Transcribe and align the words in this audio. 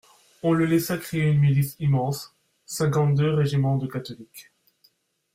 On 0.41 0.51
le 0.53 0.65
laissa 0.65 0.97
créer 0.97 1.29
une 1.29 1.39
milice 1.39 1.75
immense, 1.79 2.33
cinquante-deux 2.65 3.35
régiments 3.35 3.77
de 3.77 3.85
catholiques. 3.85 4.51